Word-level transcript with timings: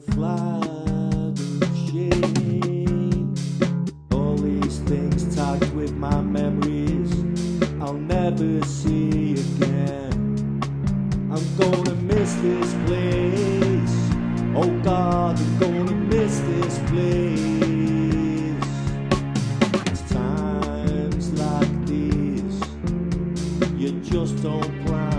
fly 0.00 0.60
shade. 1.86 3.38
All 4.12 4.36
these 4.36 4.78
things 4.80 5.34
tied 5.36 5.74
with 5.74 5.92
my 5.92 6.20
memories, 6.20 7.12
I'll 7.80 7.94
never 7.94 8.62
see 8.64 9.32
again. 9.32 10.60
I'm 11.30 11.56
gonna 11.56 11.94
miss 11.94 12.34
this 12.36 12.74
place. 12.86 13.96
Oh 14.54 14.70
God, 14.82 15.38
I'm 15.38 15.58
gonna 15.58 15.94
miss 15.94 16.40
this 16.40 16.78
place. 16.90 17.40
It's 19.86 20.02
times 20.10 21.32
like 21.38 21.86
these, 21.86 22.60
you 23.76 24.00
just 24.00 24.42
don't 24.42 24.86
plan. 24.86 25.09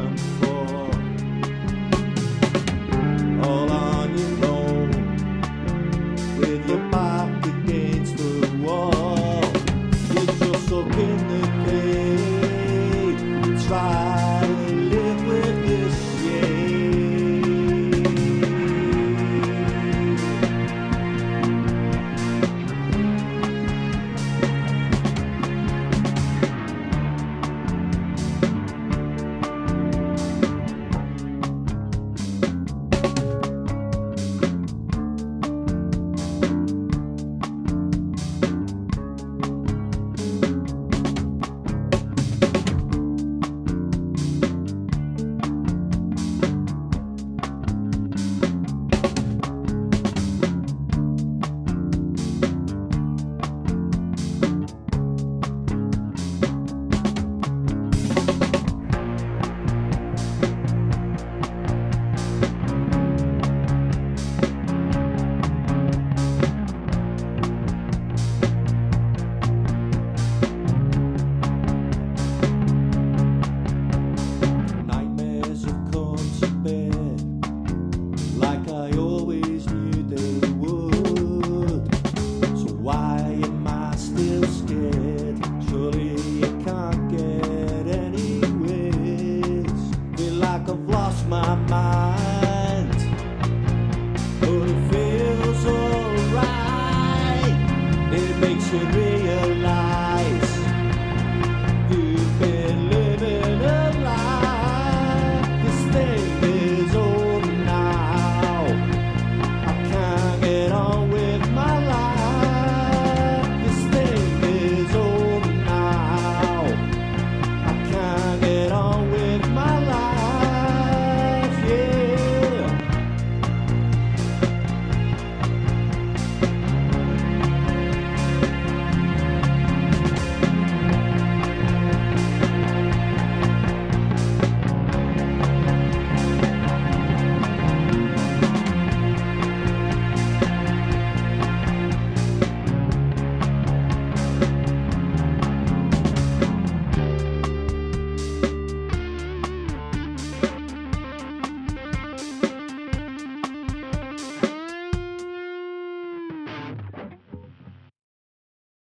should 98.72 98.94
be 98.94 99.11